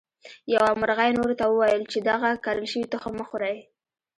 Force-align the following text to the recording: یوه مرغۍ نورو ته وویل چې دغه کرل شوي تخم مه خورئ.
یوه 0.53 0.71
مرغۍ 0.81 1.09
نورو 1.17 1.33
ته 1.39 1.45
وویل 1.47 1.83
چې 1.91 1.97
دغه 2.09 2.29
کرل 2.45 2.65
شوي 2.71 2.85
تخم 2.93 3.13
مه 3.19 3.25
خورئ. 3.29 3.57